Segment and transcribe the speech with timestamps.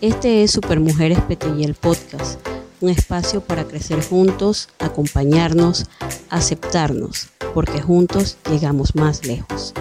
[0.00, 2.46] Este es Supermujeres PTI el podcast,
[2.80, 5.90] un espacio para crecer juntos, acompañarnos,
[6.30, 9.74] aceptarnos, porque juntos llegamos más lejos.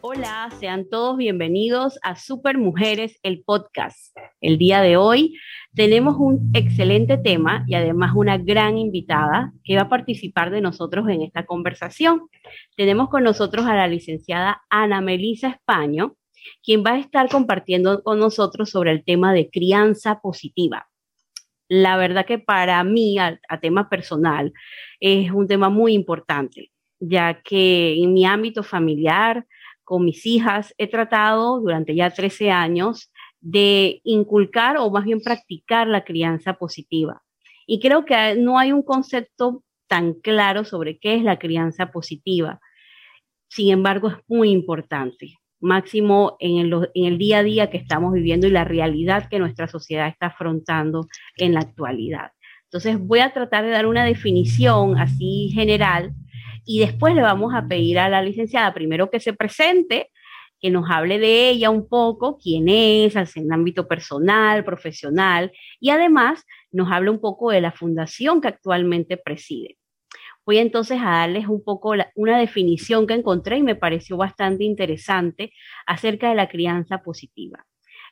[0.00, 4.16] Hola, sean todos bienvenidos a Supermujeres el podcast.
[4.40, 5.38] El día de hoy
[5.74, 11.08] tenemos un excelente tema y además una gran invitada que va a participar de nosotros
[11.08, 12.28] en esta conversación.
[12.76, 16.16] Tenemos con nosotros a la licenciada Ana Melisa Españo,
[16.62, 20.88] quien va a estar compartiendo con nosotros sobre el tema de crianza positiva.
[21.68, 24.52] La verdad que para mí, a, tema personal,
[25.00, 26.70] es un tema muy importante,
[27.00, 29.46] ya que en mi ámbito familiar,
[29.84, 35.88] con mis hijas, he tratado durante ya 13 años de inculcar o más bien practicar
[35.88, 37.22] la crianza positiva.
[37.66, 42.60] Y creo que no hay un concepto tan claro sobre qué es la crianza positiva.
[43.48, 48.50] Sin embargo, es muy importante máximo en el, día a día que estamos viviendo y
[48.50, 52.32] la realidad que nuestra sociedad está afrontando en la actualidad.
[52.64, 56.12] Entonces voy a tratar de dar una definición así general
[56.64, 60.10] y después le vamos a pedir a la licenciada primero que se presente,
[60.60, 65.90] que nos hable de ella un poco, quién es, en el ámbito personal, profesional y
[65.90, 69.76] además nos hable un poco de la fundación que actualmente preside.
[70.44, 75.52] Voy entonces a darles un poco una definición que encontré y me pareció bastante interesante
[75.86, 77.64] acerca de la crianza positiva.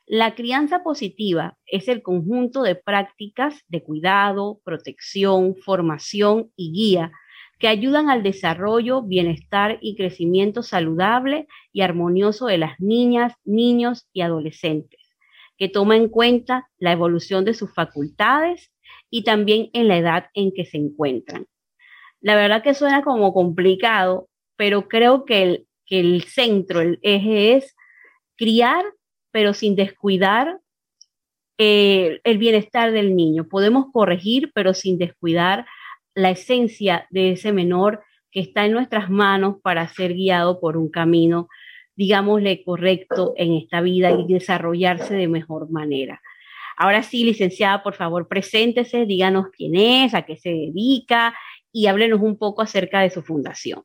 [0.06, 7.12] La crianza positiva es el conjunto de prácticas de cuidado, protección, formación y guía
[7.60, 14.22] que ayudan al desarrollo, bienestar y crecimiento saludable y armonioso de las niñas, niños y
[14.22, 15.00] adolescentes,
[15.58, 18.72] que toma en cuenta la evolución de sus facultades
[19.10, 21.46] y también en la edad en que se encuentran.
[22.20, 27.56] La verdad que suena como complicado, pero creo que el, que el centro, el eje
[27.56, 27.74] es
[28.36, 28.84] criar,
[29.30, 30.60] pero sin descuidar
[31.58, 33.48] eh, el bienestar del niño.
[33.48, 35.66] Podemos corregir, pero sin descuidar
[36.14, 40.90] la esencia de ese menor que está en nuestras manos para ser guiado por un
[40.90, 41.48] camino,
[41.96, 46.20] digámosle, correcto en esta vida y desarrollarse de mejor manera.
[46.76, 51.34] Ahora sí, licenciada, por favor, preséntese, díganos quién es, a qué se dedica
[51.72, 53.82] y háblenos un poco acerca de su fundación.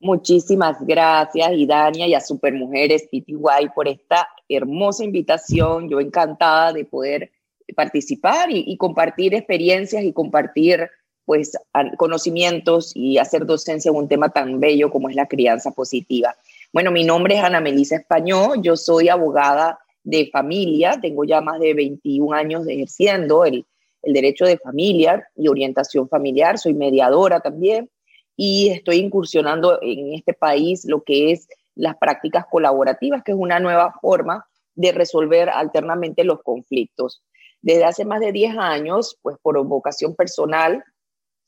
[0.00, 5.88] Muchísimas gracias, Idania, y a Supermujeres PTY por esta hermosa invitación.
[5.88, 7.30] Yo encantada de poder
[7.74, 10.90] participar y, compartir experiencias y compartir
[11.24, 11.56] pues
[11.96, 16.36] conocimientos y hacer docencia en un tema tan bello como es la crianza positiva.
[16.70, 21.60] Bueno, mi nombre es Ana Melisa Español, yo soy abogada de familia, tengo ya más
[21.60, 23.64] de 21 años ejerciendo el,
[24.04, 27.90] el derecho de familia y orientación familiar, soy mediadora también
[28.36, 33.60] y estoy incursionando en este país lo que es las prácticas colaborativas, que es una
[33.60, 37.22] nueva forma de resolver alternamente los conflictos.
[37.62, 40.84] Desde hace más de 10 años, pues por vocación personal,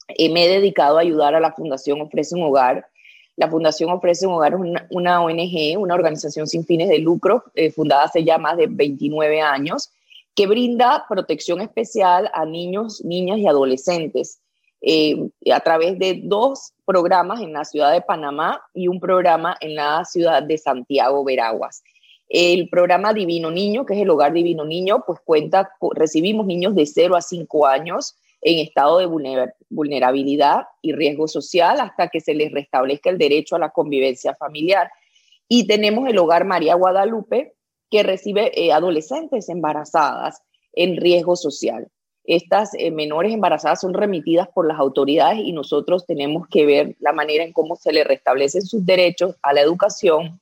[0.09, 2.87] eh, me he dedicado a ayudar a la Fundación Ofrece un Hogar.
[3.37, 7.71] La Fundación Ofrece un Hogar es una, ONG, una organización sin fines de lucro, eh,
[7.71, 9.91] fundada hace ya más de 29 años,
[10.37, 14.39] que brinda protección especial a niños, niñas y adolescentes
[14.83, 15.17] eh,
[15.51, 20.05] a través de dos programas en la ciudad de Panamá y un programa en la
[20.05, 21.83] ciudad de Santiago, Veraguas.
[22.29, 26.85] El programa Divino Niño, que es el Hogar Divino Niño, pues cuenta, recibimos niños de
[26.85, 32.53] 0 a 5 años en estado de vulnerabilidad y riesgo social hasta que se les
[32.53, 34.91] restablezca el derecho a la convivencia familiar.
[35.49, 37.56] Y tenemos el Hogar María Guadalupe,
[37.91, 40.43] que recibe eh, adolescentes embarazadas
[40.73, 41.89] en riesgo social.
[42.25, 47.13] Estas eh, menores embarazadas son remitidas por las autoridades y nosotros tenemos que ver la
[47.13, 50.41] manera en cómo se le restablecen sus derechos a la educación,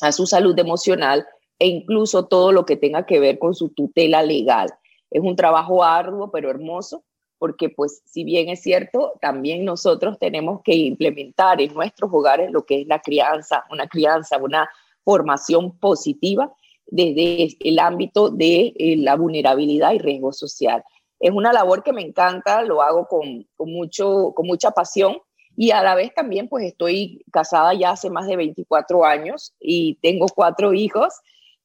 [0.00, 1.26] a su salud emocional
[1.58, 4.68] e incluso todo lo que tenga que ver con su tutela legal.
[5.10, 7.02] Es un trabajo arduo pero hermoso
[7.38, 12.64] porque pues si bien es cierto, también nosotros tenemos que implementar en nuestros hogares lo
[12.64, 14.70] que es la crianza, una crianza, una
[15.04, 16.54] formación positiva
[16.86, 20.84] desde el ámbito de eh, la vulnerabilidad y riesgo social.
[21.18, 25.18] Es una labor que me encanta, lo hago con, mucho, con mucha pasión
[25.56, 29.98] y a la vez también pues estoy casada ya hace más de 24 años y
[30.02, 31.14] tengo cuatro hijos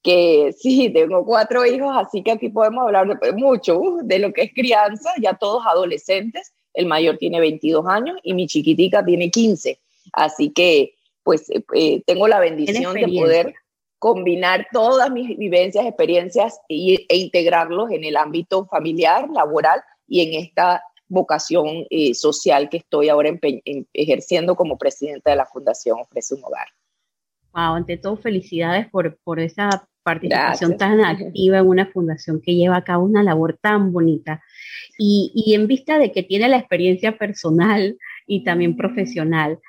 [0.01, 4.33] que sí, tengo cuatro hijos, así que aquí podemos hablar de, mucho uh, de lo
[4.33, 9.29] que es crianza, ya todos adolescentes, el mayor tiene 22 años y mi chiquitica tiene
[9.29, 9.79] 15,
[10.13, 13.53] así que pues eh, eh, tengo la bendición de poder
[14.01, 20.83] combinar todas mis vivencias, experiencias e, integrarlos en el ámbito familiar, laboral y en esta
[21.07, 23.29] vocación eh, social que estoy ahora
[23.93, 26.67] ejerciendo como presidenta de la Fundación Ofrece un Hogar.
[27.53, 32.77] Wow, ante todo, felicidades por, por esa participación tan activa en una fundación que lleva
[32.77, 34.41] a cabo una labor tan bonita.
[34.97, 39.59] Y, y en vista de que tiene la experiencia personal y también profesional,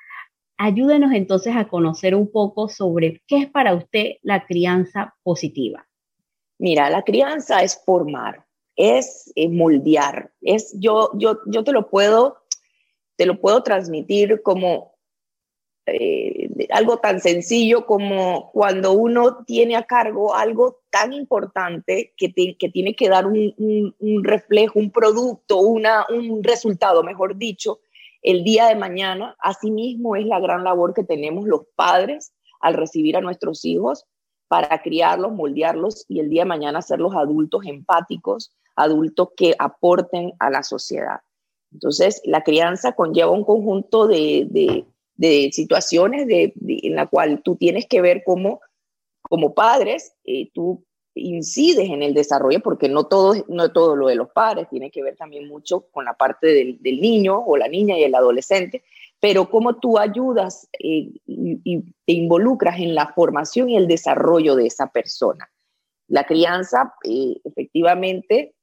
[0.62, 5.88] ayúdenos entonces a conocer un poco sobre qué es para usted la crianza positiva.
[6.58, 12.44] Mira, la crianza es formar, es eh, moldear, es yo, yo, yo te lo puedo,
[13.16, 14.92] te lo puedo transmitir como
[15.86, 22.68] eh, algo tan sencillo como cuando uno tiene a cargo algo tan importante que, que
[22.68, 23.52] tiene que dar un,
[23.98, 27.80] un, reflejo, un producto, una, un resultado, mejor dicho,
[28.22, 29.36] el día de mañana.
[29.40, 34.06] Asimismo es la gran labor que tenemos los padres al recibir a nuestros hijos
[34.48, 40.50] para criarlos, moldearlos y el día de mañana hacerlos adultos empáticos, adultos que aporten a
[40.50, 41.20] la sociedad.
[41.72, 44.86] Entonces, la crianza conlleva un conjunto de,
[45.52, 48.60] situaciones en la cual tú tienes que ver cómo,
[49.22, 54.14] como padres, eh, tú incides en el desarrollo, porque no todo, no todo lo de
[54.14, 57.98] los padres, tiene que ver también mucho con la parte del, niño o la niña
[57.98, 58.82] y el adolescente,
[59.20, 64.66] pero cómo tú ayudas eh, y, te involucras en la formación y el desarrollo de
[64.66, 65.50] esa persona.
[66.08, 68.54] La crianza, eh, efectivamente,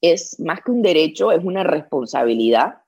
[0.00, 2.78] es más que un derecho, es una responsabilidad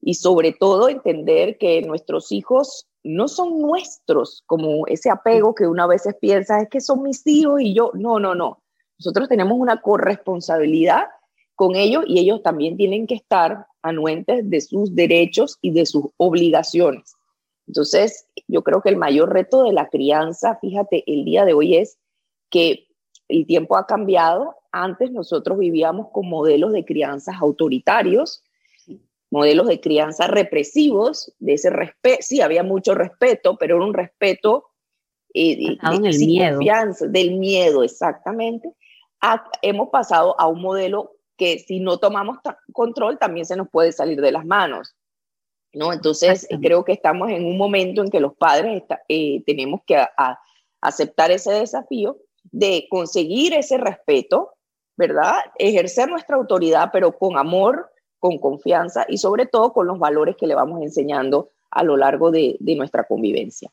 [0.00, 5.86] y sobre todo entender que nuestros hijos no son nuestros, como ese apego que una
[5.86, 8.62] veces piensa, es que son mis hijos y yo, no, no, no.
[8.98, 11.04] Nosotros tenemos una corresponsabilidad
[11.54, 16.06] con ellos y ellos también tienen que estar anuentes de sus derechos y de sus
[16.16, 17.14] obligaciones.
[17.66, 21.76] Entonces, yo creo que el mayor reto de la crianza, fíjate, el día de hoy
[21.76, 21.98] es
[22.50, 22.86] que
[23.28, 24.56] el tiempo ha cambiado.
[24.70, 28.42] Antes nosotros vivíamos con modelos de crianzas autoritarios,
[29.30, 34.66] modelos de crianza represivos, de ese respeto, sí, había mucho respeto, pero era un respeto
[35.34, 36.56] eh, de, miedo.
[36.56, 38.72] confianza, del miedo, exactamente.
[39.62, 42.38] hemos pasado a un modelo que si no tomamos
[42.72, 44.96] control también se nos puede salir de las manos.
[45.74, 45.92] ¿no?
[45.92, 50.02] Entonces, creo que estamos en un momento en que los padres eh, tenemos que
[50.80, 54.54] aceptar ese desafío de conseguir ese respeto,
[54.96, 55.34] ¿verdad?
[55.58, 60.46] Ejercer nuestra autoridad, pero con amor, con confianza y sobre todo con los valores que
[60.46, 63.70] le vamos enseñando a lo largo de, nuestra convivencia.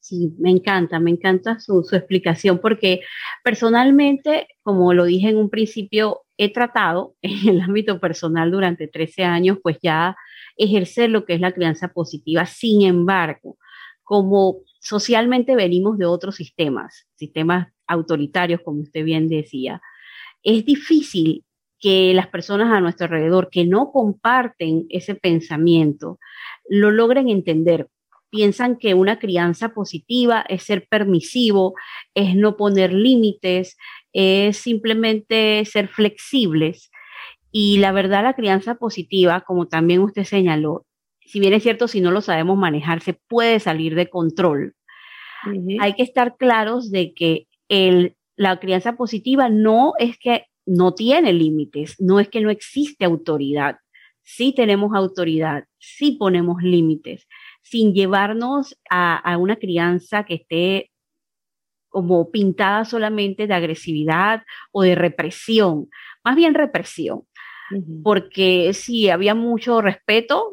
[0.00, 3.00] Sí, me encanta, me encanta su, explicación porque
[3.42, 9.24] personalmente, como lo dije en un principio, he tratado en el ámbito personal durante 13
[9.24, 10.16] años, pues ya
[10.56, 12.46] ejercer lo que es la crianza positiva.
[12.46, 13.58] Sin embargo,
[14.04, 19.82] como socialmente venimos de otros sistemas, sistemas autoritarios, como usted bien decía,
[20.42, 21.44] es difícil
[21.80, 26.18] que las personas a nuestro alrededor que no comparten ese pensamiento
[26.68, 27.88] lo logren entender.
[28.30, 31.74] Piensan que una crianza positiva es ser permisivo,
[32.14, 33.76] es no poner límites,
[34.12, 36.90] es simplemente ser flexibles.
[37.50, 40.84] Y la verdad, la crianza positiva, como también usted señaló,
[41.28, 44.74] si bien es cierto, si no lo sabemos manejar, se puede salir de control.
[45.78, 51.32] Hay que estar claros de que el, la crianza positiva no es que no tiene
[51.32, 53.78] límites, no es que no existe autoridad.
[54.22, 57.26] Sí tenemos autoridad, sí ponemos límites,
[57.62, 60.90] sin llevarnos a, una crianza que esté
[61.88, 65.88] como pintada solamente de agresividad o de represión,
[66.22, 67.22] más bien represión,
[68.04, 70.52] porque sí, había mucho respeto,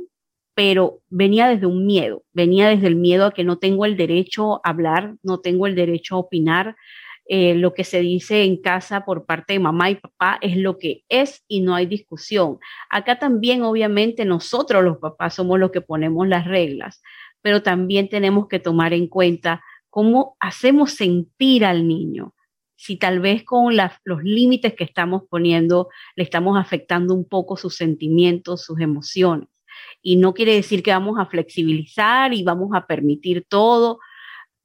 [0.54, 4.66] pero venía desde un miedo, venía desde el miedo a que no tengo el derecho
[4.66, 6.78] a hablar, no tengo el derecho a opinar,
[7.28, 10.78] eh, lo que se dice en casa por parte de mamá y papá es lo
[10.78, 12.60] que es y no hay discusión.
[12.90, 17.02] Acá también, obviamente, nosotros los papás somos los que ponemos las reglas,
[17.42, 22.36] pero también tenemos que tomar en cuenta cómo hacemos sentir al niño.
[22.76, 27.76] Si tal vez con los límites que estamos poniendo le estamos afectando un poco sus
[27.76, 29.50] sentimientos, sus emociones.
[30.02, 34.00] Y no quiere decir que vamos a flexibilizar y vamos a permitir todo,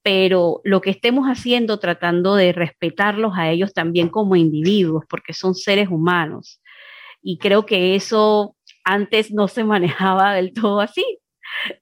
[0.02, 5.54] pero lo que estemos haciendo tratando de respetarlos a ellos también como individuos, porque son
[5.54, 6.60] seres humanos.
[7.22, 11.04] Y creo que eso antes no se manejaba del todo así,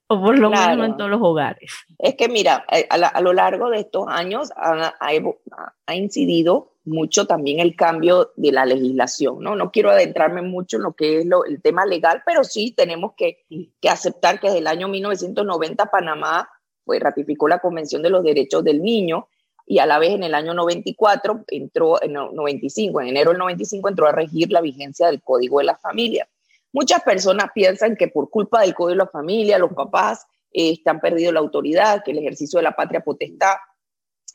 [0.07, 1.71] o por lo menos no en todos los hogares.
[1.99, 7.59] Es que mira, eh, a, lo largo de estos años ha, ha, incidido mucho también
[7.59, 9.55] el cambio de la legislación, ¿no?
[9.55, 13.13] No quiero adentrarme mucho en lo que es lo, el tema legal, pero sí tenemos
[13.15, 13.45] que,
[13.79, 16.49] que aceptar que desde el año 1990 Panamá
[16.89, 19.27] pues, ratificó la Convención de los Derechos del Niño
[19.67, 23.89] y a la vez en el año 94 entró, en 95, en enero del 95
[23.89, 26.27] entró a regir la vigencia del Código de la Familia.
[26.73, 30.99] Muchas personas piensan que por culpa del Código de la Familia, los papás eh, han
[30.99, 33.57] perdido la autoridad, que el ejercicio de la patria potestad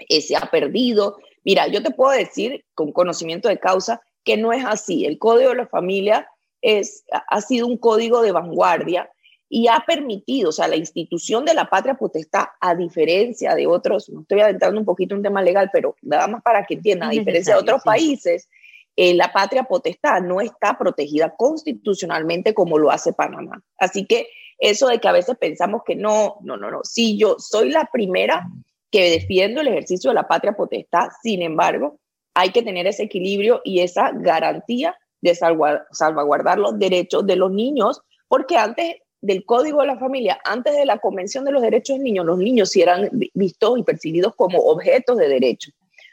[0.09, 1.19] eh, se ha perdido.
[1.43, 5.07] Mira, yo te puedo decir con conocimiento de causa que no es así.
[5.07, 6.29] El Código de la Familia
[6.63, 9.11] es, ha sido un código de vanguardia
[9.49, 14.09] y ha permitido, o sea, la institución de la patria potestad, a diferencia de otros,
[14.09, 17.11] no estoy adentrando un poquito en un tema legal, pero nada más para que entiendan,
[17.11, 18.49] a diferencia de otros países,
[18.97, 23.63] eh, la patria potestad no está protegida constitucionalmente como lo hace Panamá.
[23.79, 27.37] Así que eso de que a veces pensamos que no, no, no, no, sí, yo
[27.39, 28.47] soy la primera
[28.91, 31.99] que defiendo el ejercicio de la patria potestad, sin embargo,
[32.35, 38.01] hay que tener ese equilibrio y esa garantía de salvaguardar los derechos de los niños,
[38.29, 42.05] porque antes del Código de la Familia, antes de la Convención de los Derechos del
[42.05, 45.71] Niño, los niños sí eran vistos y percibidos como objetos de derecho,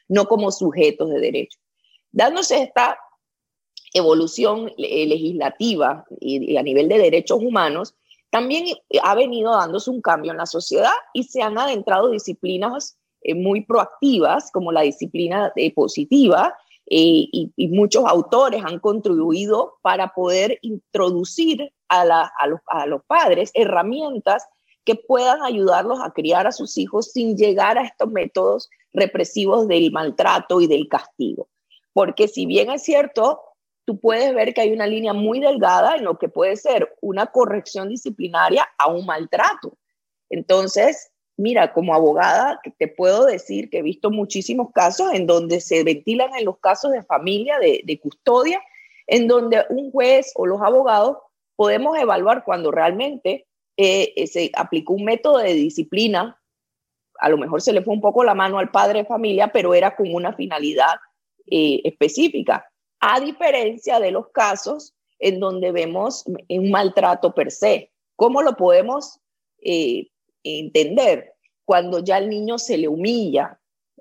[0.08, 1.60] no como sujetos de derecho.
[2.14, 2.98] Dándose esta
[3.94, 7.96] evolución eh, legislativa y, a nivel de derechos humanos,
[8.30, 8.66] también
[9.04, 13.66] ha venido dándose un cambio en la sociedad y se han adentrado disciplinas eh, muy
[13.66, 22.48] proactivas, como la disciplina eh, positiva, y, muchos autores han contribuido para poder introducir a,
[22.88, 24.48] los, padres herramientas
[24.86, 29.92] que puedan ayudarlos a criar a sus hijos sin llegar a estos métodos represivos del
[29.92, 31.50] maltrato y del castigo.
[31.94, 33.42] Porque si bien es cierto,
[33.86, 37.28] tú puedes ver que hay una línea muy delgada en lo que puede ser una
[37.28, 39.78] corrección disciplinaria a un maltrato.
[40.30, 45.84] Entonces, mira, como abogada, te puedo decir que he visto muchísimos casos en donde se
[45.84, 48.62] ventilan en los casos de familia, de, custodia,
[49.08, 51.18] en donde un juez o los abogados
[51.62, 53.46] podemos evaluar cuando realmente
[53.78, 56.42] eh, eh, se aplicó un método de disciplina,
[57.20, 59.76] a lo mejor se le fue un poco la mano al padre de familia, pero
[59.76, 60.96] era con una finalidad
[61.46, 62.66] eh, específica,
[63.00, 67.92] a diferencia de los casos en donde vemos un maltrato per se.
[68.16, 69.20] ¿Cómo lo podemos
[69.62, 70.08] eh,
[70.44, 71.36] entender?
[71.64, 73.60] Cuando ya al niño se le humilla,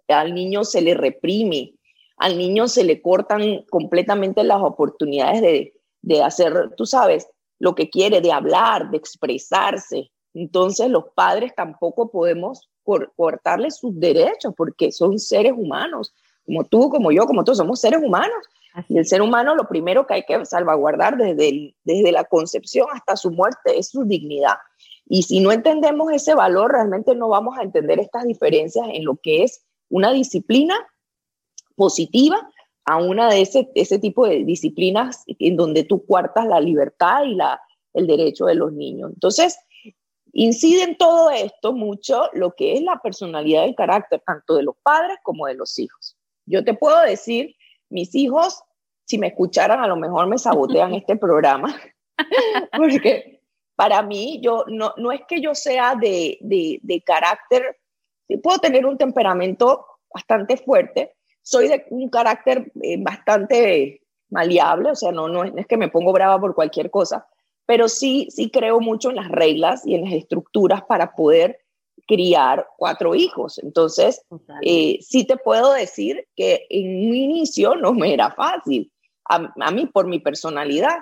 [0.08, 1.74] al niño se le reprime,
[2.16, 7.28] al niño se le cortan completamente las oportunidades de, de hacer, tú sabes,
[7.60, 10.10] lo que quiere, de hablar, de expresarse.
[10.34, 12.68] Entonces los padres tampoco podemos
[13.14, 16.12] cortarle sus derechos porque son seres humanos
[16.50, 18.38] como tú, como yo, como todos, somos seres humanos.
[18.88, 23.16] Y el ser humano lo primero que hay que salvaguardar desde, desde la concepción hasta
[23.16, 24.56] su muerte es su dignidad.
[25.06, 29.16] Y si no entendemos ese valor, realmente no vamos a entender estas diferencias en lo
[29.16, 30.74] que es una disciplina
[31.74, 32.48] positiva
[32.90, 37.36] a una de ese, ese tipo de disciplinas en donde tú cuartas la libertad y
[37.36, 37.60] la,
[37.94, 39.12] el derecho de los niños.
[39.14, 39.56] Entonces,
[40.32, 44.64] incide en todo esto mucho lo que es la personalidad y el carácter tanto de
[44.64, 46.16] los padres como de los hijos.
[46.46, 47.54] Yo te puedo decir,
[47.90, 48.60] mis hijos,
[49.04, 51.72] si me escucharan, a lo mejor me sabotean este programa,
[52.76, 53.40] porque
[53.76, 57.78] para mí, yo no, no es que yo sea de, de, de carácter,
[58.42, 65.12] puedo tener un temperamento bastante fuerte, soy de un carácter eh, bastante maleable, o sea,
[65.12, 67.26] no, no es que me pongo brava por cualquier cosa,
[67.66, 71.60] pero sí, sí creo mucho en las reglas y en las estructuras para poder
[72.06, 73.58] criar cuatro hijos.
[73.58, 74.22] Entonces,
[74.62, 78.90] eh, sí te puedo decir que en un inicio no me era fácil.
[79.24, 80.96] A, mí por mi personalidad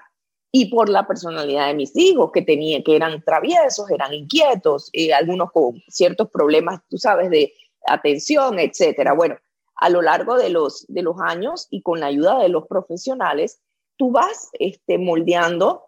[0.53, 5.15] y por la personalidad de mis hijos, que, tenía, que eran traviesos, eran inquietos, eh,
[5.15, 7.55] algunos con ciertos problemas, tú sabes, de
[7.87, 9.15] atención, etcétera.
[9.15, 9.39] Bueno,
[9.79, 13.61] a lo largo de los, de los años y con la ayuda de los profesionales,
[13.97, 15.85] tú vas este, moldeando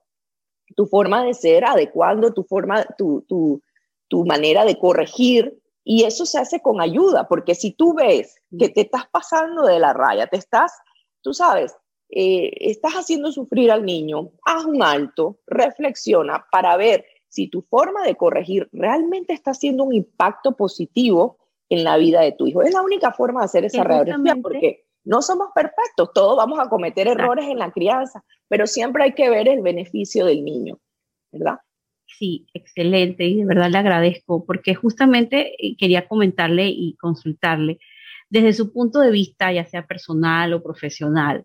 [0.77, 3.61] tu forma de ser, adecuando tu forma, tu, tu,
[4.09, 8.69] tu manera de corregir y eso se hace con ayuda, porque si tú ves que
[8.69, 10.73] te estás pasando de la raya, te estás,
[11.21, 11.75] tú sabes,
[12.11, 18.05] eh, estás haciendo sufrir al niño, haz un alto, reflexiona para ver si tu forma
[18.05, 21.39] de corregir realmente está haciendo un impacto positivo
[21.71, 22.63] en la vida de tu hijo.
[22.63, 26.69] Es la única forma de hacer esa reacción, porque no somos perfectos, todos vamos a
[26.69, 30.79] cometer errores en la crianza, pero siempre hay que ver el beneficio del niño,
[31.33, 31.59] ¿verdad?
[32.07, 37.79] Sí, excelente y de verdad le agradezco porque justamente eh, quería comentarle y consultarle
[38.29, 41.45] desde su punto de vista, ya sea personal o profesional,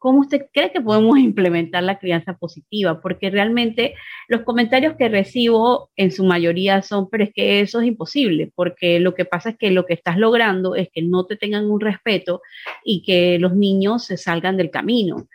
[0.00, 3.00] ¿cómo usted cree que podemos implementar la crianza positiva?
[3.00, 3.94] Porque realmente
[4.28, 8.98] los comentarios que recibo en su mayoría son, pero es que eso es imposible, porque
[8.98, 11.80] lo que pasa es que lo que estás logrando es que no te tengan un
[11.80, 12.40] respeto
[12.82, 15.28] y que los niños se salgan del camino.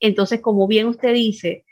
[0.00, 1.64] Entonces, como bien usted dice,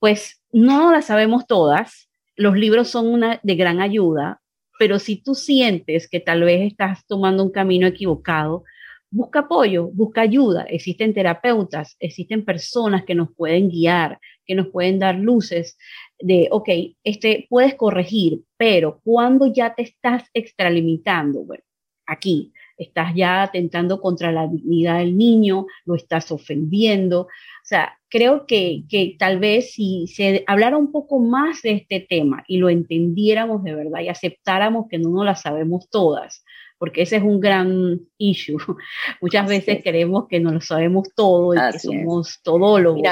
[0.00, 4.40] pues no las sabemos todas, los libros son una de gran ayuda,
[4.78, 8.64] pero si tú sientes que tal vez estás tomando un camino equivocado,
[9.10, 10.64] busca apoyo, busca ayuda.
[10.64, 15.76] Existen terapeutas, existen personas que nos pueden guiar, que nos pueden dar luces
[16.18, 16.68] de, ok,
[17.04, 21.64] este, puedes corregir, pero cuando ya te estás extralimitando, bueno,
[22.06, 27.22] aquí estás ya atentando contra la dignidad del niño, lo estás ofendiendo.
[27.22, 27.28] O
[27.64, 32.44] sea, creo que, que tal vez si se hablara un poco más de este tema
[32.46, 36.44] y lo entendiéramos de verdad y aceptáramos que no nos la sabemos todas,
[36.78, 38.58] porque ese es un gran issue.
[39.20, 43.02] Muchas veces creemos que no lo sabemos todo y que somos todólogos.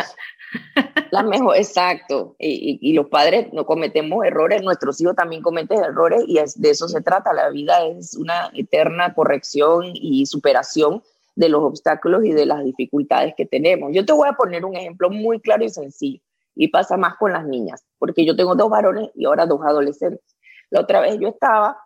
[1.11, 2.37] la mejor, exacto.
[2.38, 6.88] Y, los padres no cometemos errores, nuestros hijos también cometen errores y es, de eso
[6.88, 7.33] se trata.
[7.33, 11.02] La vida es una eterna corrección y superación
[11.37, 13.90] de los obstáculos y de las dificultades que tenemos.
[13.92, 16.21] Yo te voy a poner un ejemplo muy claro y sencillo
[16.54, 20.37] y pasa más con las niñas, porque yo tengo dos varones y ahora dos adolescentes.
[20.71, 21.78] La otra vez yo estaba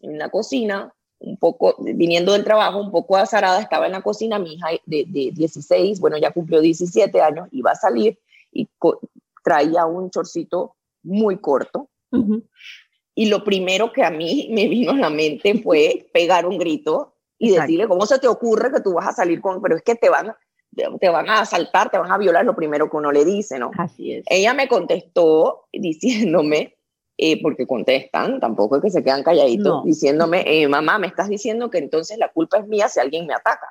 [0.00, 0.92] en la cocina
[1.24, 5.04] un poco, viniendo del trabajo, un poco azarada, estaba en la cocina, mi hija de,
[5.06, 8.18] de 16, bueno, ya cumplió 17 años, iba a salir
[8.52, 8.68] y
[9.42, 11.90] traía un chorcito muy corto.
[13.16, 17.14] Y lo primero que a mí me vino a la mente fue pegar un grito
[17.38, 19.96] y decirle, ¿cómo se te ocurre que tú vas a salir con, pero es que
[19.96, 20.32] te van,
[21.00, 23.70] te van a asaltar, te van a violar, lo primero que uno le dice, ¿no?
[23.78, 24.24] Así es.
[24.28, 26.73] Ella me contestó diciéndome,
[27.16, 31.70] eh, porque contestan, tampoco es que se quedan calladitos, diciéndome, eh, mamá, me estás diciendo
[31.70, 33.68] que entonces la culpa es mía si alguien me ataca.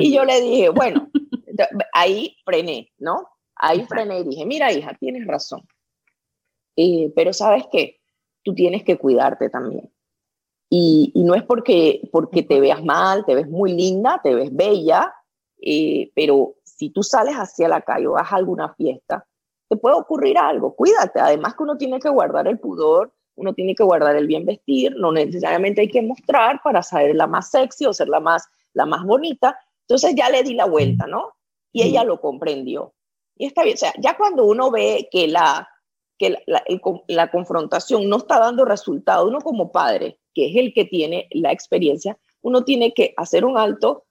[0.00, 1.08] y yo le dije, bueno,
[1.92, 3.28] ahí frené, ¿no?
[3.54, 5.62] Ahí frené y dije, mira hija, tienes razón.
[6.74, 8.00] Eh, pero sabes qué,
[8.42, 9.92] tú tienes que cuidarte también.
[10.68, 15.14] Y, no es porque, porque te veas mal, te ves muy linda, te ves bella,
[16.16, 19.24] pero si tú sales hacia la calle o vas a alguna fiesta,
[19.68, 21.20] te puede ocurrir algo, cuídate.
[21.20, 24.94] Además que uno tiene que guardar el pudor, uno tiene que guardar el bien vestir,
[24.96, 28.86] no necesariamente hay que mostrar para ser la más sexy o ser la más, la
[28.86, 29.58] más bonita.
[29.80, 31.34] Entonces ya le di la vuelta, ¿no?
[31.72, 32.94] Y ella lo comprendió.
[33.36, 35.68] Y está bien, o sea, ya cuando uno ve que la,
[36.18, 36.62] que la,
[37.08, 41.50] la confrontación no está dando resultado, uno como padre, que es el que tiene la
[41.50, 44.04] experiencia, uno tiene que hacer un alto,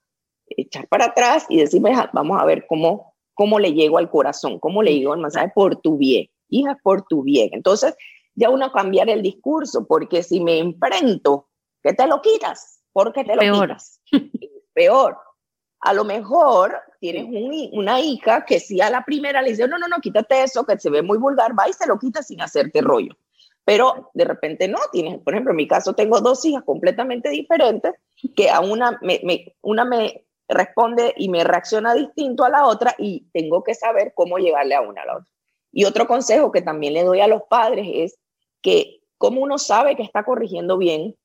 [0.46, 4.82] echar para atrás y decirme, vamos a ver cómo, cómo le llego al corazón, cómo
[4.82, 7.50] le digo el mensaje por tu bien, hija, por tu bien.
[7.52, 7.94] Entonces,
[8.34, 11.48] ya uno cambiar el discurso, porque si me enfrento,
[11.82, 13.68] que te lo quitas, porque te lo Peor.
[13.68, 14.00] quitas.
[14.74, 15.18] Peor.
[15.80, 17.26] A lo mejor tienes
[17.72, 20.78] una hija que si a la primera le dice, no, no, no, quítate eso, que
[20.78, 23.14] se ve muy vulgar, va y se lo quita sin hacerte rollo.
[23.66, 27.92] Pero de repente no, tienes, por ejemplo, en mi caso tengo dos hijas completamente diferentes,
[28.34, 29.20] que a una me,
[29.60, 34.38] una me responde y me reacciona distinto a la otra y tengo que saber cómo
[34.38, 35.32] llegarle a una a la otra.
[35.72, 38.18] Y otro consejo que también le doy a los padres es
[38.62, 41.16] que como uno sabe que está corrigiendo bien,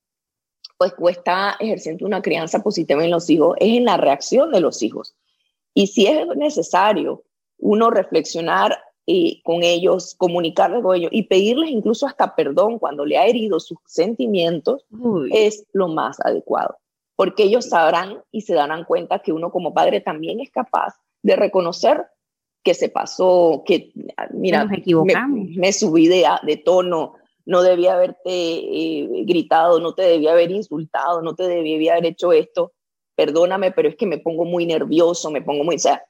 [0.78, 4.62] pues o está ejerciendo una crianza positiva en los hijos, es en la reacción de
[4.62, 5.16] los hijos.
[5.74, 7.24] Y si es necesario
[7.58, 13.18] uno reflexionar eh, con ellos, comunicarles con ellos y pedirles incluso hasta perdón cuando le
[13.18, 14.86] ha herido sus sentimientos,
[15.32, 16.78] es lo más adecuado
[17.20, 21.36] porque ellos sabrán y se darán cuenta que uno como padre también es capaz de
[21.36, 22.06] reconocer
[22.64, 23.92] que se pasó, que
[24.32, 24.66] mira,
[25.28, 31.22] Me, subí de, de, tono, no debía haberte eh, gritado, no te debía haber insultado,
[31.22, 32.72] no te debía haber hecho esto,
[33.16, 36.02] perdóname, pero es que me pongo muy nervioso, me pongo muy, o sea,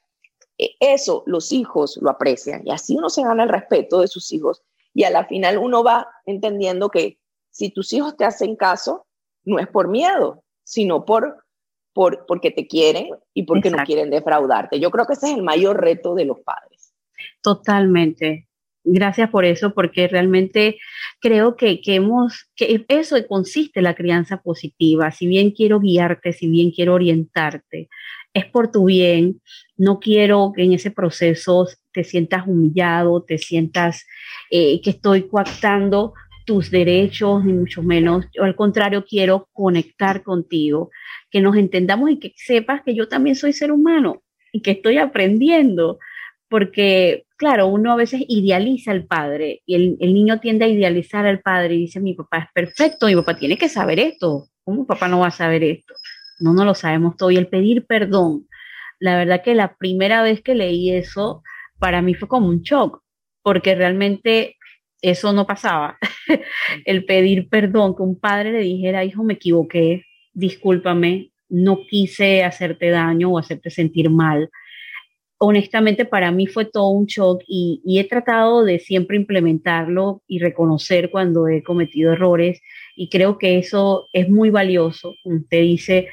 [0.59, 4.31] e, eso los hijos lo aprecian y así uno se gana el respeto de sus
[4.31, 4.61] hijos.
[4.93, 7.17] Y a la final uno va entendiendo que
[7.49, 9.07] si tus hijos te hacen caso,
[9.43, 11.43] no es por miedo, sino por,
[11.93, 14.79] por, porque te quieren y porque no quieren defraudarte.
[14.79, 16.93] Yo creo que ese es el mayor reto de los padres.
[17.41, 18.47] Totalmente.
[18.83, 20.77] Gracias por eso, porque realmente
[21.19, 25.09] creo que, que hemos, que eso consiste la crianza positiva.
[25.11, 27.89] Si bien quiero guiarte, si bien quiero orientarte,
[28.35, 29.41] es por tu bien.
[29.75, 34.05] No quiero que en ese proceso te sientas humillado, te sientas
[34.51, 36.13] eh, que estoy coactando
[36.49, 38.25] tus derechos, ni mucho menos.
[38.33, 40.89] Yo al contrario quiero conectar contigo,
[41.29, 44.97] que nos entendamos y que sepas que yo también soy ser humano y que estoy
[44.97, 45.99] aprendiendo,
[46.49, 51.39] porque claro, uno a veces idealiza al padre y el, niño tiende a idealizar al
[51.39, 55.07] padre y dice, mi papá es perfecto, mi papá tiene que saber esto, ¿cómo papá
[55.07, 55.93] no va a saber esto?
[56.39, 57.29] No, no lo sabemos todo.
[57.29, 58.47] Y el pedir perdón,
[58.97, 61.43] la verdad que la primera vez que leí eso,
[61.77, 63.03] para mí fue como un shock,
[63.43, 64.57] porque realmente
[65.01, 65.97] eso no pasaba.
[66.85, 72.89] el pedir perdón, que un padre le dijera, hijo, me equivoqué, discúlpame, no quise hacerte
[72.89, 74.49] daño o hacerte sentir mal.
[75.41, 81.09] Honestamente, para mí fue todo un shock y, he tratado de siempre implementarlo y reconocer
[81.11, 82.61] cuando he cometido errores
[82.95, 85.15] y creo que eso es muy valioso.
[85.23, 86.07] Usted dice,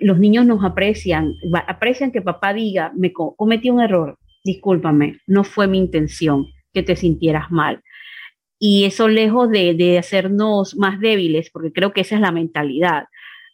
[0.00, 1.34] los niños nos aprecian,
[1.68, 6.96] aprecian que papá diga, me cometí un error, discúlpame, no fue mi intención que te
[6.96, 7.82] sintieras mal.
[8.64, 13.06] Y eso lejos de, de hacernos más débiles, porque creo que esa es la mentalidad.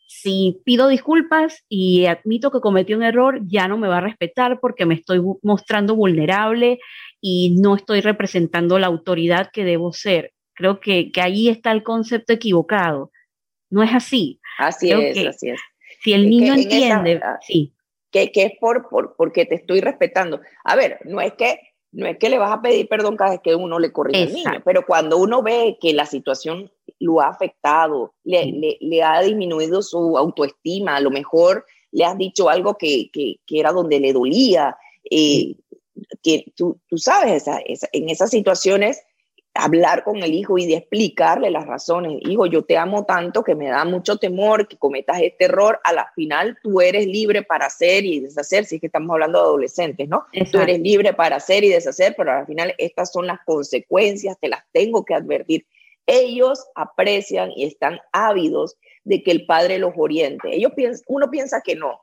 [0.06, 4.60] Si pido disculpas y admito que cometí un error, ya no me va a respetar
[4.60, 6.78] porque me estoy mostrando vulnerable
[7.22, 10.34] y no estoy representando la autoridad que debo ser.
[10.52, 13.10] Creo que, que ahí está el concepto equivocado.
[13.70, 14.40] No es así.
[14.58, 15.60] Así es, así es.
[16.02, 17.72] Si el niño entiende, ah, sí.
[18.10, 20.42] Que, que es por, por, porque te estoy respetando.
[20.64, 21.58] A ver, no es que
[21.92, 24.32] no es que le vas a pedir perdón cada vez que uno le corrige al
[24.32, 26.70] niño, pero cuando uno ve que la situación
[27.00, 32.48] lo ha afectado, le, le, ha disminuido su autoestima, a lo mejor le has dicho
[32.48, 34.76] algo que, que, que era donde le dolía,
[35.10, 35.54] eh,
[36.22, 37.44] que tú, tú sabes,
[37.92, 39.02] en esas situaciones
[39.58, 42.20] hablar con el hijo y de explicarle las razones.
[42.22, 45.80] Hijo, yo te amo tanto que me da mucho temor que cometas este error.
[45.82, 49.38] A la final tú eres libre para hacer y deshacer, si es que estamos hablando
[49.38, 50.26] de adolescentes, ¿no?
[50.52, 54.48] Tú eres libre para hacer y deshacer, pero al final estas son las consecuencias, te
[54.48, 55.66] las tengo que advertir.
[56.06, 60.54] Ellos aprecian y están ávidos de que el padre los oriente.
[60.54, 62.00] Ellos piensan, uno piensa que no,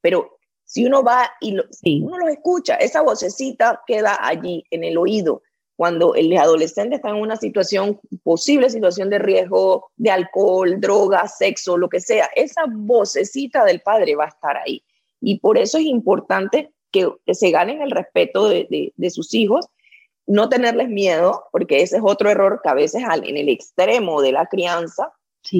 [0.00, 1.56] pero si uno va y
[2.02, 5.42] uno los escucha, esa vocecita queda allí en el oído
[5.78, 11.78] cuando el adolescente está en una situación, posible situación de riesgo de alcohol, droga, sexo,
[11.78, 14.82] lo que sea, esa vocecita del padre va a estar ahí.
[15.20, 19.68] Y por eso es importante que, se ganen el respeto de, sus hijos,
[20.26, 24.32] no tenerles miedo, porque ese es otro error que a veces en el extremo de
[24.32, 25.12] la crianza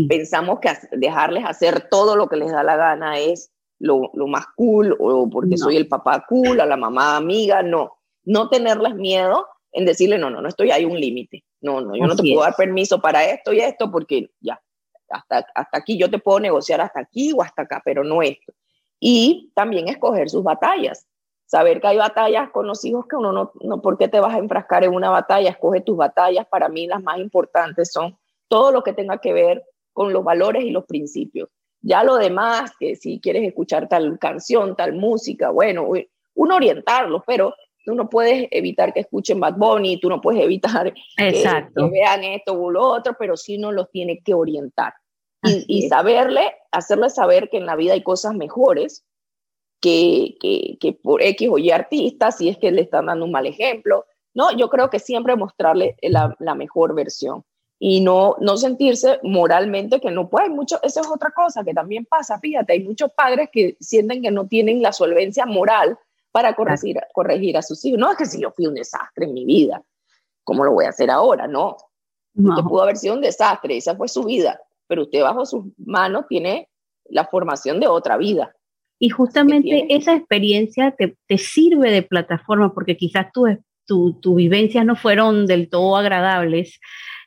[0.09, 4.97] pensamos que dejarles hacer todo lo que les da la gana es lo, más cool,
[4.99, 7.93] o porque soy el papá cool, a la mamá amiga, no.
[8.25, 9.47] No tenerles miedo
[9.79, 11.45] en decirle, no, no, no estoy ahí un límite.
[11.61, 14.61] No, no, yo no te puedo dar permiso para esto y esto porque ya,
[15.09, 18.53] hasta, hasta aquí yo te puedo negociar hasta aquí o hasta acá, pero no esto.
[18.99, 21.07] Y también escoger sus batallas.
[21.47, 24.35] Saber que hay batallas con los hijos que uno no, no, ¿por qué te vas
[24.35, 25.51] a enfrascar en una batalla?
[25.51, 26.45] Escoge tus batallas.
[26.49, 30.65] Para mí las más importantes son todo lo que tenga que ver con los valores
[30.65, 31.49] y los principios.
[31.83, 35.89] Ya lo demás, que si quieres escuchar tal canción, tal música, bueno,
[36.35, 37.55] uno orientarlos, pero
[37.89, 41.43] tú no puedes evitar que escuchen Bad Bunny, tú no puedes evitar que,
[41.91, 44.93] vean esto o lo otro, pero sí uno los tiene que orientar.
[45.43, 49.07] Y, saberle, hacerle saber que en la vida hay cosas mejores
[49.81, 53.47] que, que, por X o Y artistas, si es que le están dando un mal
[53.47, 54.05] ejemplo.
[54.35, 57.43] No, yo creo que siempre mostrarle la, la mejor versión
[57.79, 60.51] y no, no sentirse moralmente que no puede.
[60.51, 64.31] Mucho, esa es otra cosa que también pasa, fíjate, hay muchos padres que sienten que
[64.31, 65.99] no tienen la solvencia moral
[66.33, 67.99] para corregir, corregir a sus hijos.
[67.99, 69.83] No es que si yo fui un desastre en mi vida,
[70.45, 71.47] ¿cómo lo voy a hacer ahora?
[71.47, 71.77] No.
[72.35, 76.27] Usted pudo haber sido un desastre, esa fue su vida, pero usted bajo sus manos
[76.29, 76.69] tiene
[77.07, 78.55] la formación de otra vida.
[79.01, 83.49] Y justamente esa experiencia te, te, sirve de plataforma porque quizás tus
[83.89, 86.79] tu, tu vivencias no fueron del todo agradables,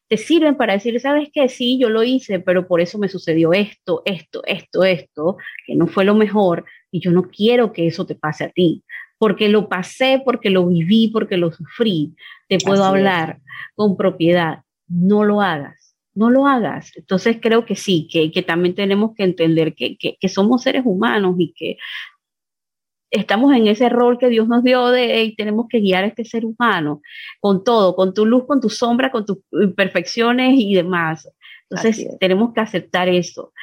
[0.07, 3.51] te sirven para decir, sabes que sí, yo lo hice, pero por eso me sucedió
[3.53, 8.05] esto, esto, esto, esto, que no fue lo mejor, y yo no quiero que eso
[8.05, 8.83] te pase a ti,
[9.21, 12.15] porque lo pasé, porque lo viví, porque lo sufrí.
[12.49, 13.39] Te puedo hablar
[13.75, 14.63] con propiedad.
[14.87, 16.91] No lo hagas, no lo hagas.
[16.97, 20.81] Entonces creo que sí, que, que también tenemos que entender que, que, que, somos seres
[20.87, 21.77] humanos y que
[23.11, 26.25] estamos en ese rol que Dios nos dio de y tenemos que guiar a este
[26.25, 27.03] ser humano
[27.39, 31.29] con todo, con tu luz, con tu sombra, con tus imperfecciones y demás.
[31.69, 33.53] Entonces tenemos que aceptar eso.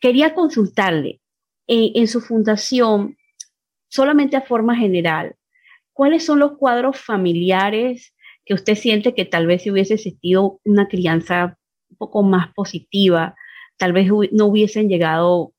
[0.00, 1.20] Quería consultarle,
[1.68, 3.16] en, su fundación,
[3.94, 5.36] solamente a forma general,
[5.92, 8.12] ¿cuáles son los cuadros familiares
[8.44, 11.56] que usted siente que tal vez si hubiese existido una crianza
[11.90, 13.36] un poco más positiva,
[13.76, 15.52] tal vez no hubiesen llegado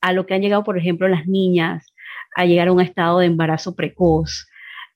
[0.00, 1.92] a lo que han llegado, por ejemplo, las niñas,
[2.36, 4.46] a llegar a un estado de embarazo precoz?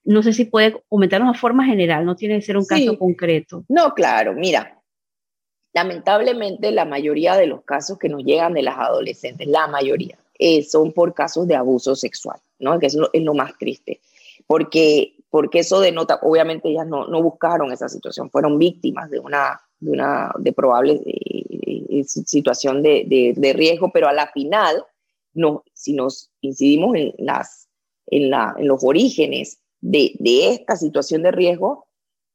[0.05, 3.65] No sé si puede comentarnos a forma general, no tiene que ser un caso concreto.
[3.69, 4.81] No, claro, mira,
[5.75, 10.63] lamentablemente la mayoría de los casos que nos llegan de las adolescentes, la mayoría, eh,
[10.63, 12.79] son por casos de abuso sexual, ¿no?
[12.79, 14.01] Que es lo, más triste,
[14.47, 19.61] porque, porque eso denota, obviamente ellas no, no buscaron esa situación, fueron víctimas de una,
[19.81, 24.85] de una de probable eh, eh, situación de, de, riesgo, pero a la final,
[25.35, 27.69] no, si nos incidimos en, las,
[28.07, 31.87] en, la, en los orígenes de, de esta situación de riesgo,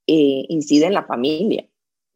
[0.06, 1.66] incide en la familia.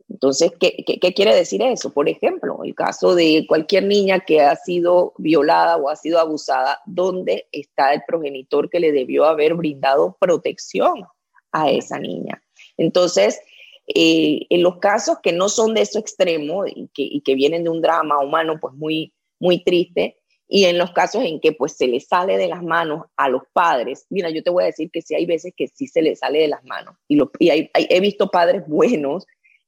[0.09, 1.91] Entonces, ¿qué, ¿qué, quiere decir eso?
[1.91, 6.79] Por ejemplo, el caso de cualquier niña que ha sido violada o ha sido abusada,
[6.85, 11.05] ¿dónde está el progenitor que le debió haber brindado protección
[11.51, 12.41] a esa niña?
[12.77, 13.39] Entonces,
[13.87, 17.69] eh, en los casos que no son de eso extremo y que, y vienen de
[17.69, 21.87] un drama humano pues muy, muy triste, Y en los casos en que pues se
[21.87, 25.01] le sale de las manos a los padres, mira, yo te voy a decir que
[25.01, 26.95] sí hay veces que sí se le sale de las manos.
[27.07, 29.25] Y, lo, he visto padres buenos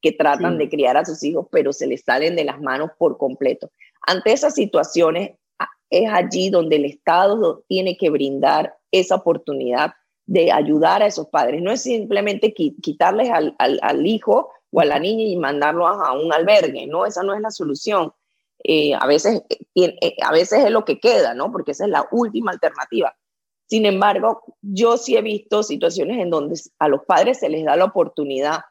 [0.08, 3.18] que tratan de criar a sus hijos, pero se les salen de las manos por
[3.18, 3.72] completo.
[4.02, 5.32] Ante esas situaciones,
[5.90, 9.94] es allí donde el Estado tiene que brindar esa oportunidad
[10.26, 11.62] de ayudar a esos padres.
[11.62, 16.32] No es simplemente quitarles al, al, hijo o a la niña y mandarlo a, un
[16.34, 18.14] albergue, no, esa no es la solución.
[18.64, 21.52] Eh, a, veces, eh, eh, a veces es lo que queda, ¿no?
[21.52, 23.16] Porque esa es la última alternativa.
[23.68, 27.76] Sin embargo, yo sí he visto situaciones en donde a los padres se les da
[27.76, 28.62] la oportunidad,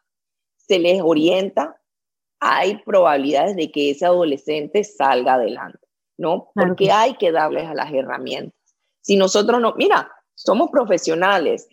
[0.66, 1.80] se les orienta,
[2.40, 5.86] hay probabilidades de que ese adolescente salga adelante,
[6.18, 6.50] ¿no?
[6.54, 8.54] Porque hay que darles a las herramientas.
[9.00, 11.68] Si nosotros no, mira, somos profesionales,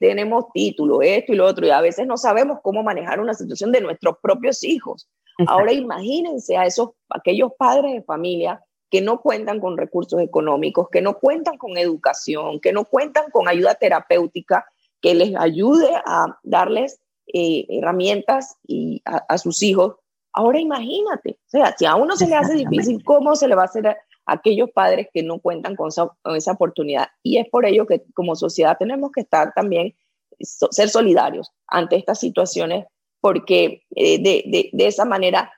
[0.00, 3.72] tenemos título, esto y lo otro, y a veces no sabemos cómo manejar una situación
[3.72, 5.08] de nuestros propios hijos.
[5.46, 11.02] Ahora imagínense a esos, aquellos padres de familia que no cuentan con recursos económicos, que
[11.02, 14.64] no cuentan con educación, que no cuentan con ayuda terapéutica
[15.02, 17.00] que les ayude a darles
[17.32, 19.96] eh, herramientas y a, sus hijos.
[20.32, 23.62] Ahora imagínate, o sea, si a uno se le hace difícil, ¿cómo se le va
[23.62, 27.08] a hacer aquellos padres que no cuentan con esa, oportunidad.
[27.22, 29.94] Y es por ello que como sociedad tenemos que estar también,
[30.40, 32.86] ser solidarios ante estas situaciones,
[33.20, 35.52] porque eh, de, de esa manera,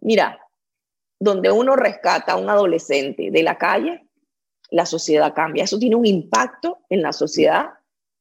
[0.00, 0.38] mira,
[1.18, 4.06] donde uno rescata a un adolescente de la calle,
[4.70, 5.64] la sociedad cambia.
[5.64, 7.70] Eso tiene un impacto en la sociedad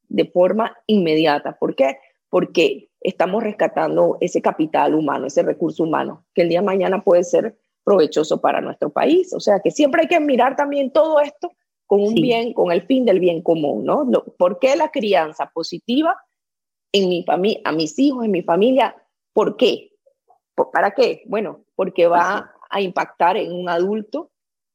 [0.07, 1.57] de forma inmediata.
[1.57, 1.97] ¿Por qué?
[2.31, 7.23] Porque estamos rescatando ese capital humano, ese recurso humano, que el día de mañana puede
[7.23, 9.33] ser provechoso para nuestro país.
[9.33, 11.51] O sea que siempre hay que mirar también todo esto
[11.85, 14.09] con un bien, con el fin del bien común, ¿no?
[14.37, 16.17] ¿Por qué la crianza positiva
[16.93, 18.95] en mi familia, a mis hijos, en mi familia?
[19.33, 19.91] ¿Por qué?
[20.71, 21.23] ¿Para qué?
[21.25, 24.30] Bueno, porque va a impactar en un adulto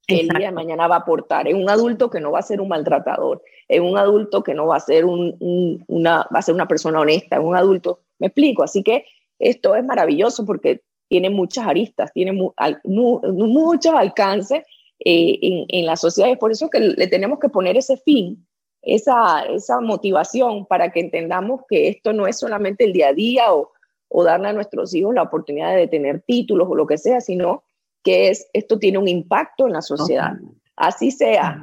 [0.07, 2.43] que el día de mañana va a aportar, en un adulto que no va a
[2.43, 6.55] ser un maltratador, en un adulto que no va a ser una, va a ser
[6.55, 9.05] una persona honesta, en un adulto, me explico, así que
[9.39, 14.65] esto es maravilloso porque tiene muchas aristas, tiene muchos alcances
[15.05, 16.31] eh, en, la sociedad.
[16.31, 18.47] Es por eso que le tenemos que poner ese fin,
[18.83, 23.55] esa, esa motivación para que entendamos que esto no es solamente el día a día
[23.55, 23.73] o,
[24.09, 27.65] o darle a nuestros hijos la oportunidad de tener títulos o lo que sea, sino
[28.07, 30.35] que es, esto tiene un impacto en la sociedad.
[30.77, 31.61] Así sea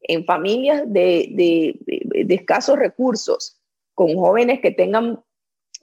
[0.00, 3.60] en familias de, de, de escasos recursos,
[3.94, 5.20] con jóvenes que tengan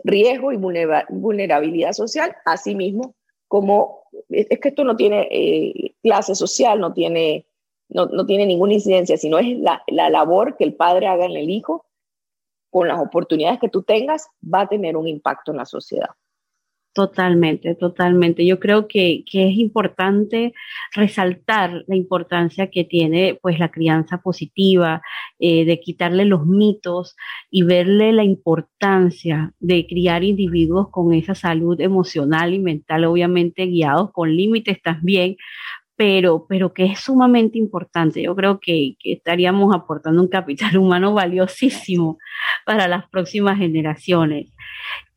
[0.04, 3.16] riesgo y vulnerabilidad social, así mismo
[3.48, 7.48] como es que esto no tiene eh, clase social, no tiene,
[7.88, 11.38] no, no, tiene ninguna incidencia, sino es la, la labor que el padre haga en
[11.38, 11.86] el hijo,
[12.70, 16.10] con las oportunidades que tú tengas, va a tener un impacto en la sociedad.
[16.96, 18.46] Totalmente, totalmente.
[18.46, 20.54] Yo creo que, que, es importante
[20.94, 25.02] resaltar la importancia que tiene pues la crianza positiva,
[25.38, 27.18] eh, de quitarle los mitos
[27.52, 34.14] y verle la importancia de criar individuos con esa salud emocional y mental, obviamente guiados
[34.14, 35.36] con límites también,
[35.96, 38.22] pero, pero que es sumamente importante.
[38.22, 42.18] Yo creo que, estaríamos aportando un capital humano valiosísimo
[42.66, 44.52] para las próximas generaciones.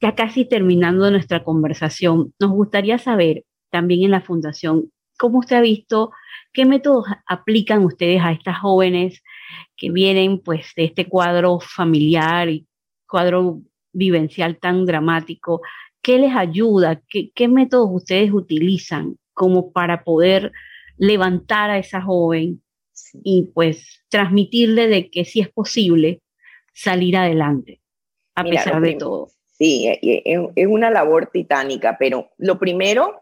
[0.01, 5.61] Ya casi terminando nuestra conversación, nos gustaría saber también en la Fundación, ¿cómo usted ha
[5.61, 6.13] visto,
[6.53, 9.23] qué métodos aplican ustedes a estas jóvenes
[9.77, 12.67] que vienen pues de este cuadro familiar y
[13.07, 13.61] cuadro
[13.93, 15.61] vivencial tan dramático?
[16.01, 17.03] ¿Qué les ayuda?
[17.09, 20.53] ¿Qué, qué métodos ustedes utilizan como para poder
[20.99, 22.61] levantar a esa joven
[23.23, 26.21] y pues transmitirle de que sí es posible
[26.75, 27.81] salir adelante
[28.35, 29.29] a pesar de todo.
[29.57, 33.21] Sí, e, e, es una labor titánica, pero lo primero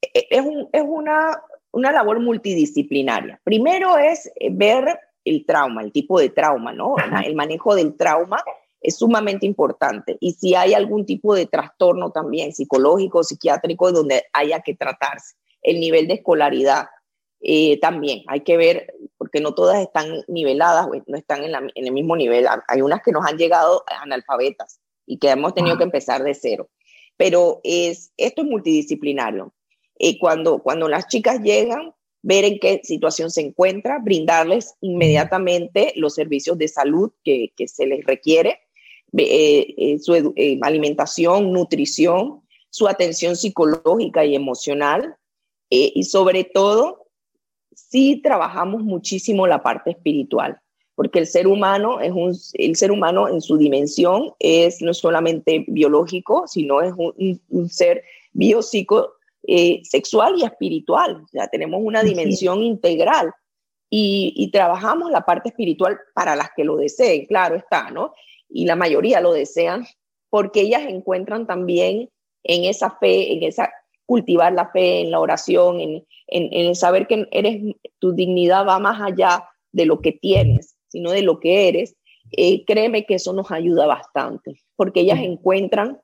[0.00, 1.42] e, es, es una,
[1.72, 3.40] una labor multidisciplinaria.
[3.44, 6.94] Primero es eh, ver el trauma, el tipo de trauma, ¿no?
[7.24, 8.42] El manejo del trauma
[8.80, 10.16] es sumamente importante.
[10.20, 15.34] Y si hay algún tipo de trastorno también psicológico, psiquiátrico, donde haya que tratarse,
[15.66, 16.86] el nivel de escolaridad,
[17.40, 22.16] eh, también hay que ver, porque no todas están niveladas, no están en, el mismo
[22.16, 22.46] nivel.
[22.68, 26.70] Hay unas que nos han llegado analfabetas y que hemos tenido que empezar de cero.
[27.16, 29.52] Pero es, esto es multidisciplinario.
[29.98, 36.14] Eh, cuando, cuando las chicas llegan, ver en qué situación se encuentra, brindarles inmediatamente los
[36.14, 38.60] servicios de salud que, que se les requiere,
[39.16, 45.16] eh, su alimentación, nutrición, su atención psicológica y emocional,
[45.68, 47.06] y sobre todo
[47.76, 50.58] sí trabajamos muchísimo la parte espiritual,
[50.94, 55.64] porque el ser humano es un, el ser humano en su dimensión es no solamente
[55.68, 58.02] biológico, sino es un, ser
[58.32, 59.12] biopsico,
[59.46, 61.22] eh, sexual y espiritual.
[61.22, 63.32] O sea, tenemos una dimensión integral.
[63.88, 68.14] y, trabajamos la parte espiritual para las que lo deseen, claro está, ¿no?
[68.48, 69.86] Y la mayoría lo desean
[70.28, 72.10] porque ellas encuentran también
[72.42, 73.70] en esa fe, en esa
[74.06, 77.60] cultivar la fe, en la oración, en, en, saber que eres,
[77.98, 81.96] tu dignidad va más allá de lo que tienes, sino de lo que eres,
[82.32, 86.00] eh, créeme que eso nos ayuda bastante, porque ellas encuentran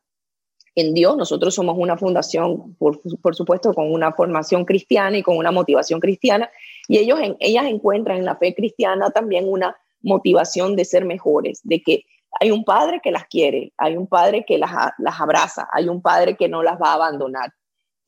[0.75, 1.17] en Dios.
[1.17, 6.01] Nosotros somos una fundación, por, por, supuesto, con una formación cristiana y con una motivación
[6.01, 6.51] cristiana,
[6.89, 11.83] y ellos ellas encuentran en la fe cristiana también una motivación de ser mejores, de
[11.83, 12.05] que
[12.41, 16.01] hay un padre que las quiere, hay un padre que las, las abraza, hay un
[16.01, 17.53] padre que no las va a abandonar.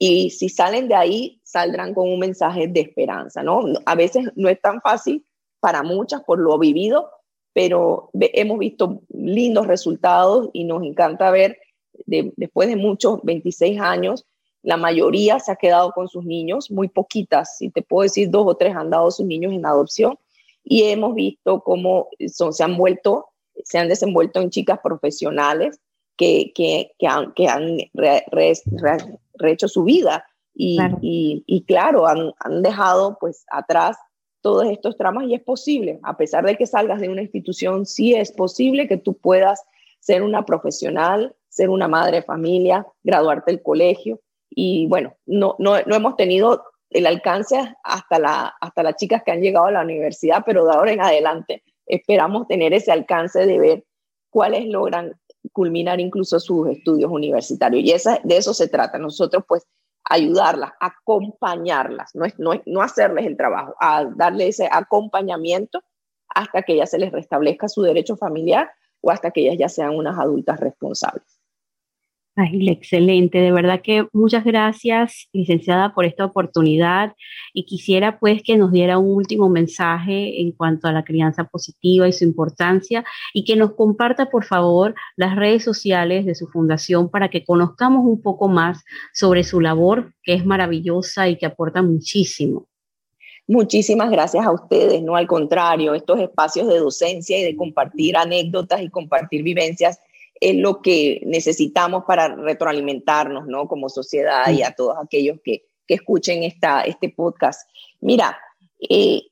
[0.06, 3.62] Y si salen de ahí, saldrán con un mensaje de esperanza, ¿no?
[3.86, 5.24] A veces no es tan fácil
[5.60, 7.08] para muchas por lo vivido,
[7.54, 11.58] pero hemos visto lindos resultados y nos encanta ver,
[12.04, 14.26] después de muchos, 26 años,
[14.60, 18.44] la mayoría se ha quedado con sus niños, muy poquitas, si te puedo decir, dos
[18.46, 20.18] o tres han dado sus niños en adopción
[20.64, 23.30] y hemos visto cómo son, se han vuelto,
[23.64, 25.80] se han desenvuelto en chicas profesionales
[26.14, 27.78] que, que, que han, que han
[29.34, 30.26] rehecho su vida.
[30.54, 33.96] Y claro, y, y claro han, han, dejado pues atrás
[34.40, 38.14] todos estos tramas y es posible, a pesar de que salgas de una institución, sí
[38.14, 39.64] es posible que tú puedas
[40.00, 44.20] ser una profesional, ser una madre de familia, graduarte del colegio.
[44.50, 49.32] Y bueno, no, no, no hemos tenido el alcance hasta, la, hasta las chicas que
[49.32, 53.58] han llegado a la universidad, pero de ahora en adelante esperamos tener ese alcance de
[53.58, 53.84] ver
[54.30, 55.18] cuáles logran
[55.52, 57.84] culminar incluso sus estudios universitarios.
[57.84, 58.98] Y esa, de eso se trata.
[58.98, 59.66] Nosotros pues
[60.08, 65.82] ayudarlas, acompañarlas, no, es, no, no hacerles el trabajo, a darle ese acompañamiento
[66.28, 69.94] hasta que ya se les restablezca su derecho familiar o hasta que ellas ya sean
[69.94, 71.33] unas adultas responsables.
[72.36, 77.14] Ay, excelente, de verdad que muchas gracias, licenciada, por esta oportunidad.
[77.52, 82.08] Y quisiera pues que nos diera un último mensaje en cuanto a la crianza positiva
[82.08, 87.08] y su importancia y que nos comparta por favor las redes sociales de su fundación
[87.08, 91.82] para que conozcamos un poco más sobre su labor que es maravillosa y que aporta
[91.82, 92.66] muchísimo.
[93.46, 98.82] Muchísimas gracias a ustedes, no al contrario, estos espacios de docencia y de compartir anécdotas
[98.82, 100.00] y compartir vivencias
[100.44, 103.66] es lo que necesitamos para retroalimentarnos, ¿no?
[103.66, 107.66] Como sociedad y a todos aquellos que, que escuchen esta, este podcast.
[108.02, 108.38] Mira,
[108.90, 109.22] eh,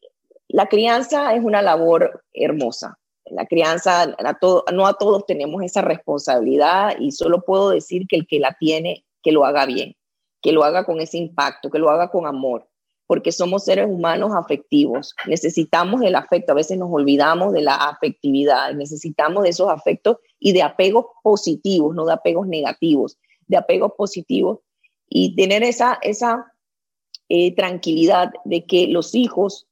[0.49, 2.99] la crianza es una labor hermosa.
[3.27, 4.17] La crianza,
[4.73, 9.05] no a todos tenemos esa responsabilidad y solo puedo decir que el que la tiene,
[9.23, 9.95] que lo haga bien,
[10.41, 12.67] que lo haga con ese impacto, que lo haga con amor
[13.07, 15.15] porque somos seres humanos afectivos.
[15.27, 20.53] Necesitamos del afecto, a veces nos olvidamos de la afectividad, necesitamos de esos afectos y
[20.53, 24.61] de apegos positivos, no de apegos negativos, de apegos positivos
[25.09, 26.53] y tener esa, esa
[27.29, 29.67] eh, tranquilidad de que los hijos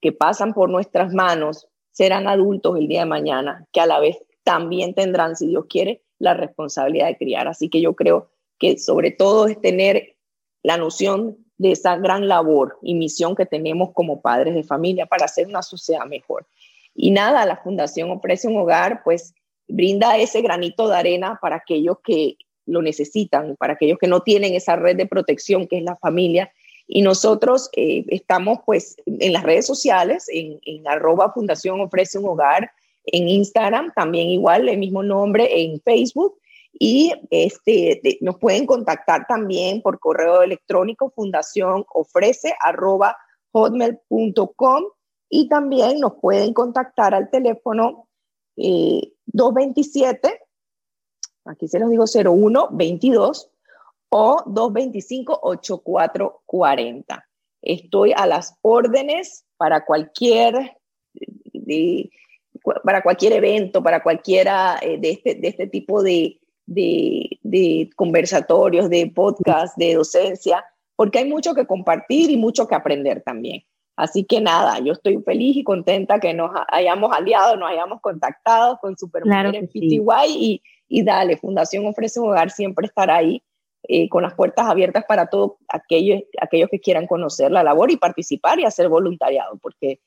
[0.00, 4.18] que pasan por nuestras manos serán adultos el día de mañana, que a la vez
[4.42, 7.48] también tendrán, si Dios quiere, la responsabilidad de criar.
[7.48, 10.16] Así que yo creo que sobre todo es tener
[10.62, 15.26] la noción de esa gran labor y misión que tenemos como padres de familia para
[15.26, 16.46] hacer una sociedad mejor.
[16.94, 19.34] Y nada, la Fundación ofrece un hogar, pues
[19.68, 22.36] brinda ese granito de arena para aquellos que
[22.66, 26.52] lo necesitan, para aquellos que no tienen esa red de protección que es la familia.
[26.86, 32.28] Y nosotros eh, estamos pues en las redes sociales, en, en arroba Fundación ofrece un
[32.28, 32.70] hogar,
[33.06, 36.38] en Instagram también igual, el mismo nombre, en Facebook
[36.72, 43.16] y este, nos pueden contactar también por correo electrónico fundación ofrece arroba
[43.52, 44.84] hotmail.com
[45.28, 48.08] y también nos pueden contactar al teléfono
[48.56, 50.38] 227, eh,
[51.46, 53.50] aquí se los digo 0122
[54.10, 57.28] o 225 8440.
[57.62, 60.76] Estoy a las órdenes para cualquier
[62.84, 66.41] para cualquier evento, para cualquiera eh, de, este, de este tipo de,
[66.74, 70.64] de, conversatorios, de podcast, de docencia,
[70.96, 73.62] porque hay mucho que compartir y mucho que aprender también.
[73.96, 78.78] Así que nada, yo estoy feliz y contenta que nos hayamos aliado, nos hayamos contactado
[78.80, 83.42] con Supermujeres claro y, y dale, Fundación Ofrece un Hogar siempre estará ahí
[83.88, 87.96] eh, con las puertas abiertas para todos aquellos, aquellos que quieran conocer la labor y
[87.96, 89.98] participar y hacer voluntariado, porque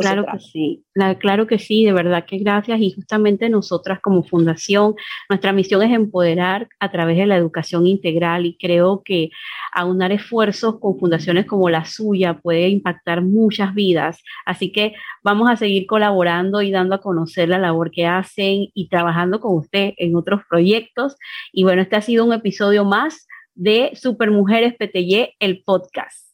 [0.00, 0.84] claro que sí,
[1.18, 2.80] claro que sí, de verdad que gracias.
[2.80, 4.94] Y justamente nosotras como fundación,
[5.28, 9.30] nuestra misión es empoderar a través de la educación integral y creo que
[9.72, 14.22] aunar esfuerzos con fundaciones como la suya puede impactar muchas vidas.
[14.46, 18.88] Así que vamos a seguir colaborando y dando a conocer la labor que hacen y
[18.88, 21.16] trabajando con usted en otros proyectos.
[21.52, 26.25] Y bueno, este ha sido un episodio más de Supermujeres PTY, el podcast.